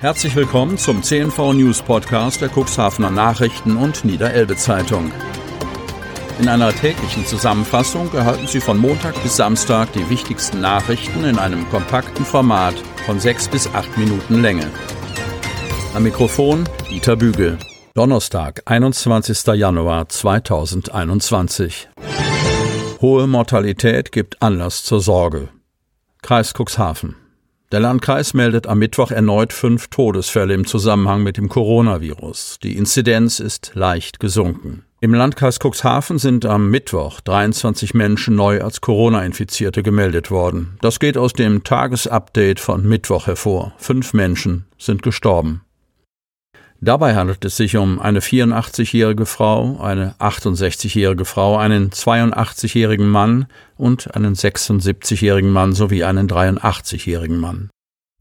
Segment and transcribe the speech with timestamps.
[0.00, 5.12] Herzlich willkommen zum CNV News Podcast der Cuxhavener Nachrichten und Niederelbe Zeitung.
[6.38, 11.68] In einer täglichen Zusammenfassung erhalten Sie von Montag bis Samstag die wichtigsten Nachrichten in einem
[11.68, 14.70] kompakten Format von sechs bis acht Minuten Länge.
[15.92, 17.58] Am Mikrofon Dieter Bügel.
[17.92, 19.48] Donnerstag, 21.
[19.48, 21.90] Januar 2021.
[23.02, 25.50] Hohe Mortalität gibt Anlass zur Sorge.
[26.22, 27.16] Kreis Cuxhaven.
[27.72, 32.58] Der Landkreis meldet am Mittwoch erneut fünf Todesfälle im Zusammenhang mit dem Coronavirus.
[32.64, 34.82] Die Inzidenz ist leicht gesunken.
[35.00, 40.78] Im Landkreis Cuxhaven sind am Mittwoch 23 Menschen neu als Corona-Infizierte gemeldet worden.
[40.80, 43.72] Das geht aus dem Tagesupdate von Mittwoch hervor.
[43.78, 45.62] Fünf Menschen sind gestorben.
[46.82, 54.14] Dabei handelt es sich um eine 84-jährige Frau, eine 68-jährige Frau, einen 82-jährigen Mann und
[54.16, 57.68] einen 76-jährigen Mann sowie einen 83-jährigen Mann.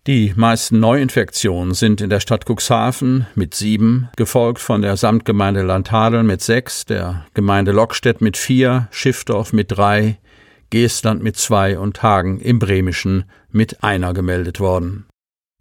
[0.07, 6.25] Die meisten Neuinfektionen sind in der Stadt Cuxhaven mit sieben, gefolgt von der Samtgemeinde Landhadeln
[6.25, 10.17] mit sechs, der Gemeinde Lockstedt mit vier, Schiffdorf mit drei,
[10.69, 15.08] Geestland mit zwei und Hagen im Bremischen mit einer gemeldet worden.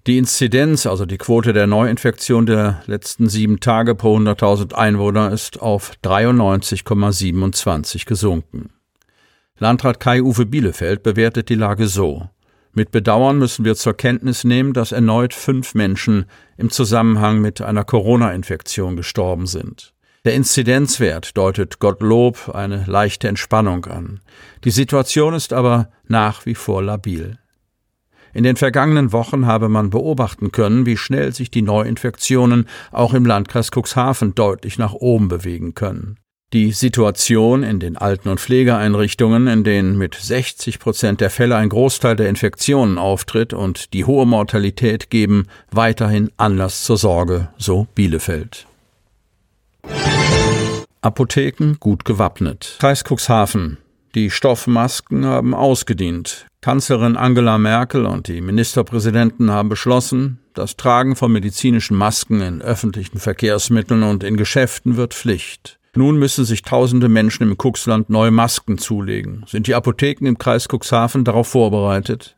[0.06, 5.60] Die Inzidenz, also die Quote der Neuinfektion der letzten sieben Tage pro 100.000 Einwohner, ist
[5.60, 8.70] auf 93,27 gesunken.
[9.58, 12.28] Landrat Kai-Uwe Bielefeld bewertet die Lage so.
[12.72, 17.84] Mit Bedauern müssen wir zur Kenntnis nehmen, dass erneut fünf Menschen im Zusammenhang mit einer
[17.84, 19.92] Corona-Infektion gestorben sind.
[20.24, 24.20] Der Inzidenzwert deutet Gottlob eine leichte Entspannung an.
[24.64, 27.38] Die Situation ist aber nach wie vor labil.
[28.32, 33.24] In den vergangenen Wochen habe man beobachten können, wie schnell sich die Neuinfektionen auch im
[33.24, 36.18] Landkreis Cuxhaven deutlich nach oben bewegen können.
[36.54, 41.68] Die Situation in den Alten- und Pflegeeinrichtungen, in denen mit 60 Prozent der Fälle ein
[41.68, 48.66] Großteil der Infektionen auftritt und die hohe Mortalität geben weiterhin Anlass zur Sorge, so Bielefeld.
[51.02, 52.76] Apotheken gut gewappnet.
[52.80, 53.76] Kreis Cuxhaven.
[54.14, 56.46] Die Stoffmasken haben ausgedient.
[56.60, 63.18] Kanzlerin Angela Merkel und die Ministerpräsidenten haben beschlossen, das Tragen von medizinischen Masken in öffentlichen
[63.18, 65.78] Verkehrsmitteln und in Geschäften wird Pflicht.
[65.94, 69.44] Nun müssen sich tausende Menschen im Cuxland neue Masken zulegen.
[69.46, 72.36] Sind die Apotheken im Kreis Cuxhaven darauf vorbereitet?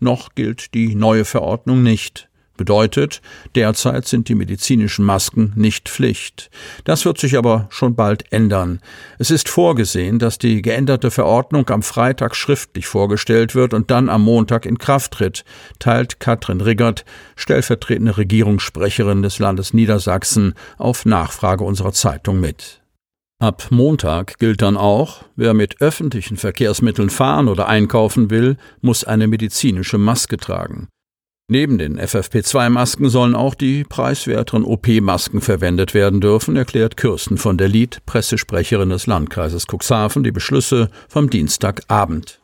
[0.00, 2.28] Noch gilt die neue Verordnung nicht.
[2.56, 3.20] Bedeutet,
[3.56, 6.50] derzeit sind die medizinischen Masken nicht Pflicht.
[6.84, 8.80] Das wird sich aber schon bald ändern.
[9.18, 14.22] Es ist vorgesehen, dass die geänderte Verordnung am Freitag schriftlich vorgestellt wird und dann am
[14.22, 15.44] Montag in Kraft tritt,
[15.80, 17.04] teilt Katrin Riggert,
[17.34, 22.82] stellvertretende Regierungssprecherin des Landes Niedersachsen, auf Nachfrage unserer Zeitung mit.
[23.40, 29.26] Ab Montag gilt dann auch, wer mit öffentlichen Verkehrsmitteln fahren oder einkaufen will, muss eine
[29.26, 30.88] medizinische Maske tragen.
[31.46, 37.68] Neben den FFP2-Masken sollen auch die preiswerteren OP-Masken verwendet werden dürfen, erklärt Kirsten von der
[37.68, 42.43] Lied, Pressesprecherin des Landkreises Cuxhaven, die Beschlüsse vom Dienstagabend.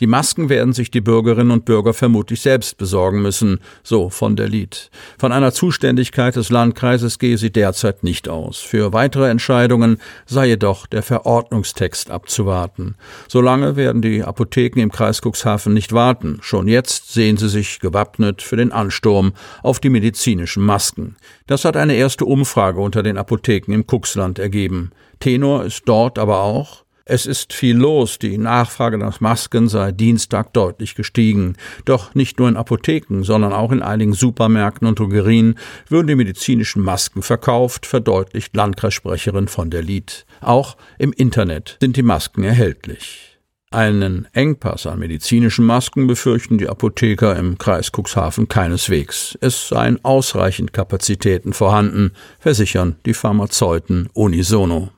[0.00, 4.48] Die Masken werden sich die Bürgerinnen und Bürger vermutlich selbst besorgen müssen, so von der
[4.48, 4.90] Lied.
[5.16, 8.58] Von einer Zuständigkeit des Landkreises gehe sie derzeit nicht aus.
[8.58, 12.96] Für weitere Entscheidungen sei jedoch der Verordnungstext abzuwarten.
[13.28, 16.38] Solange werden die Apotheken im Kreis Cuxhaven nicht warten.
[16.40, 21.16] Schon jetzt sehen sie sich gewappnet für den Ansturm auf die medizinischen Masken.
[21.46, 24.90] Das hat eine erste Umfrage unter den Apotheken im Cuxland ergeben.
[25.20, 30.54] Tenor ist dort aber auch, es ist viel los, die Nachfrage nach Masken sei Dienstag
[30.54, 31.56] deutlich gestiegen.
[31.84, 35.58] Doch nicht nur in Apotheken, sondern auch in einigen Supermärkten und Drogerien
[35.90, 40.24] würden die medizinischen Masken verkauft, verdeutlicht Landkreissprecherin von der Lied.
[40.40, 43.38] Auch im Internet sind die Masken erhältlich.
[43.70, 49.36] Einen Engpass an medizinischen Masken befürchten die Apotheker im Kreis Cuxhaven keineswegs.
[49.42, 54.88] Es seien ausreichend Kapazitäten vorhanden, versichern die Pharmazeuten unisono.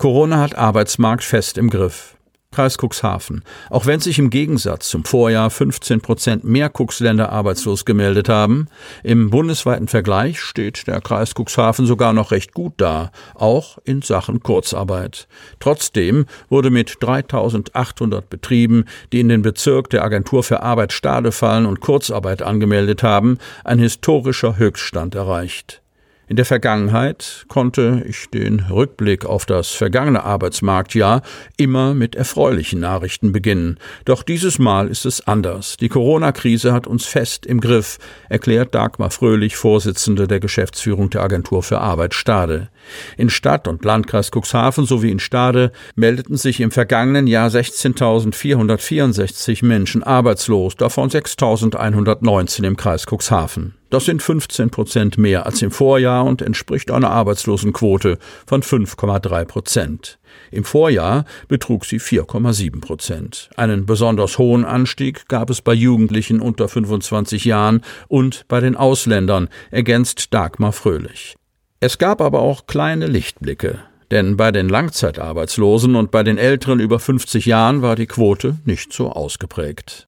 [0.00, 2.16] Corona hat Arbeitsmarkt fest im Griff.
[2.52, 3.42] Kreis Cuxhaven.
[3.68, 8.68] Auch wenn sich im Gegensatz zum Vorjahr 15 Prozent mehr Cuxländer arbeitslos gemeldet haben,
[9.02, 14.40] im bundesweiten Vergleich steht der Kreis Cuxhaven sogar noch recht gut da, auch in Sachen
[14.40, 15.26] Kurzarbeit.
[15.58, 21.66] Trotzdem wurde mit 3800 Betrieben, die in den Bezirk der Agentur für Arbeit Stade fallen
[21.66, 25.82] und Kurzarbeit angemeldet haben, ein historischer Höchststand erreicht.
[26.28, 31.22] In der Vergangenheit konnte ich den Rückblick auf das vergangene Arbeitsmarktjahr
[31.56, 33.78] immer mit erfreulichen Nachrichten beginnen.
[34.04, 35.78] Doch dieses Mal ist es anders.
[35.78, 37.96] Die Corona-Krise hat uns fest im Griff,
[38.28, 42.68] erklärt Dagmar Fröhlich, Vorsitzende der Geschäftsführung der Agentur für Arbeit Stade.
[43.16, 50.02] In Stadt und Landkreis Cuxhaven sowie in Stade meldeten sich im vergangenen Jahr 16.464 Menschen
[50.02, 53.77] arbeitslos, davon 6.119 im Kreis Cuxhaven.
[53.90, 60.18] Das sind 15 Prozent mehr als im Vorjahr und entspricht einer Arbeitslosenquote von 5,3 Prozent.
[60.50, 63.48] Im Vorjahr betrug sie 4,7 Prozent.
[63.56, 69.48] Einen besonders hohen Anstieg gab es bei Jugendlichen unter 25 Jahren und bei den Ausländern,
[69.70, 71.36] ergänzt Dagmar Fröhlich.
[71.80, 73.78] Es gab aber auch kleine Lichtblicke.
[74.10, 78.92] Denn bei den Langzeitarbeitslosen und bei den Älteren über 50 Jahren war die Quote nicht
[78.92, 80.07] so ausgeprägt.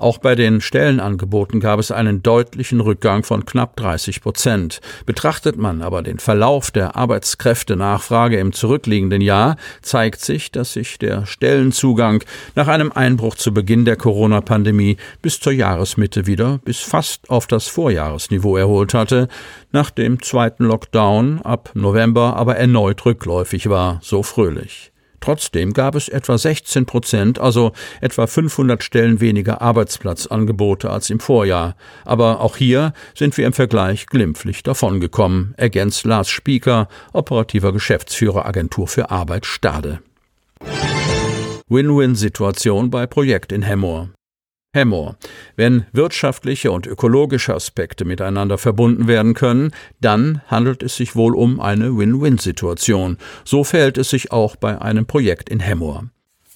[0.00, 4.80] Auch bei den Stellenangeboten gab es einen deutlichen Rückgang von knapp 30 Prozent.
[5.06, 11.26] Betrachtet man aber den Verlauf der Arbeitskräftenachfrage im zurückliegenden Jahr, zeigt sich, dass sich der
[11.26, 12.22] Stellenzugang
[12.54, 17.66] nach einem Einbruch zu Beginn der Corona-Pandemie bis zur Jahresmitte wieder bis fast auf das
[17.66, 19.26] Vorjahresniveau erholt hatte,
[19.72, 24.92] nach dem zweiten Lockdown ab November aber erneut rückläufig war, so fröhlich.
[25.20, 31.76] Trotzdem gab es etwa 16 Prozent, also etwa 500 Stellen weniger Arbeitsplatzangebote als im Vorjahr.
[32.04, 38.88] Aber auch hier sind wir im Vergleich glimpflich davongekommen, ergänzt Lars Spieker, operativer Geschäftsführer Agentur
[38.88, 40.00] für Arbeit Stade.
[41.68, 44.08] Win-Win-Situation bei Projekt in Hemmoor.
[44.74, 45.16] Hemmoor.
[45.56, 51.58] Wenn wirtschaftliche und ökologische Aspekte miteinander verbunden werden können, dann handelt es sich wohl um
[51.58, 53.16] eine Win-Win-Situation.
[53.44, 56.10] So verhält es sich auch bei einem Projekt in Hemmoor.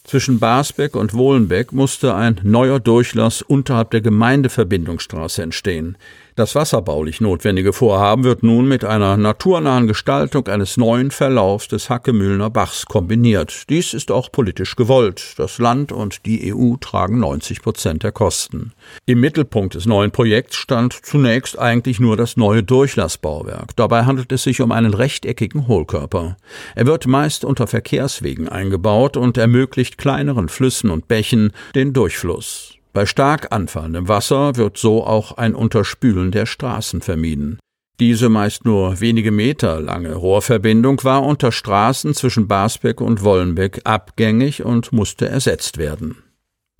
[0.04, 5.96] Zwischen Basbeck und Wohlenbeck musste ein neuer Durchlass unterhalb der Gemeindeverbindungsstraße entstehen.
[6.34, 12.48] Das wasserbaulich notwendige Vorhaben wird nun mit einer naturnahen Gestaltung eines neuen Verlaufs des Hackemühlener
[12.48, 13.68] Bachs kombiniert.
[13.68, 15.34] Dies ist auch politisch gewollt.
[15.36, 18.72] Das Land und die EU tragen 90 Prozent der Kosten.
[19.04, 23.76] Im Mittelpunkt des neuen Projekts stand zunächst eigentlich nur das neue Durchlassbauwerk.
[23.76, 26.38] Dabei handelt es sich um einen rechteckigen Hohlkörper.
[26.74, 32.78] Er wird meist unter Verkehrswegen eingebaut und ermöglicht kleineren Flüssen und Bächen den Durchfluss.
[32.92, 37.58] Bei stark anfallendem Wasser wird so auch ein Unterspülen der Straßen vermieden.
[38.00, 44.64] Diese meist nur wenige Meter lange Rohrverbindung war unter Straßen zwischen Basbeck und Wollenbeck abgängig
[44.64, 46.16] und musste ersetzt werden.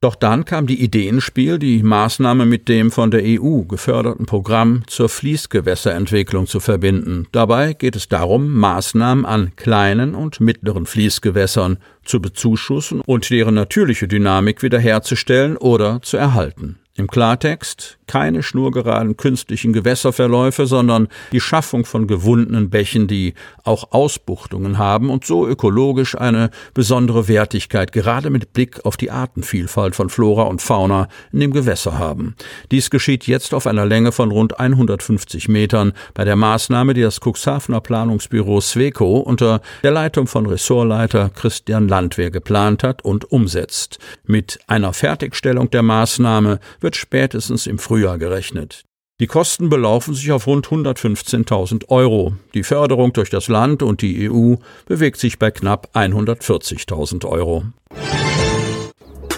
[0.02, 4.26] Doch dann kam die Idee ins Spiel, die Maßnahme mit dem von der EU geförderten
[4.26, 7.28] Programm zur Fließgewässerentwicklung zu verbinden.
[7.30, 14.08] Dabei geht es darum, Maßnahmen an kleinen und mittleren Fließgewässern zu bezuschussen und deren natürliche
[14.08, 16.81] Dynamik wiederherzustellen oder zu erhalten.
[16.94, 23.32] Im Klartext keine schnurgeraden künstlichen Gewässerverläufe, sondern die Schaffung von gewundenen Bächen, die
[23.64, 29.96] auch Ausbuchtungen haben und so ökologisch eine besondere Wertigkeit gerade mit Blick auf die Artenvielfalt
[29.96, 32.36] von Flora und Fauna in dem Gewässer haben.
[32.70, 37.20] Dies geschieht jetzt auf einer Länge von rund 150 Metern bei der Maßnahme, die das
[37.20, 43.98] Cuxhavener Planungsbüro Sweco unter der Leitung von Ressortleiter Christian Landwehr geplant hat und umsetzt.
[44.26, 48.84] Mit einer Fertigstellung der Maßnahme wird spätestens im Frühjahr gerechnet.
[49.20, 52.34] Die Kosten belaufen sich auf rund 115.000 Euro.
[52.54, 54.56] Die Förderung durch das Land und die EU
[54.86, 57.64] bewegt sich bei knapp 140.000 Euro.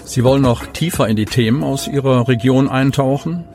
[0.05, 3.45] Sie wollen noch tiefer in die Themen aus Ihrer Region eintauchen?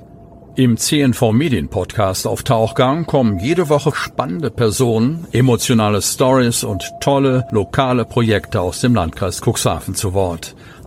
[0.56, 7.46] Im CNV Medien Podcast auf Tauchgang kommen jede Woche spannende Personen, emotionale Stories und tolle
[7.50, 10.54] lokale Projekte aus dem Landkreis Cuxhaven zu Wort.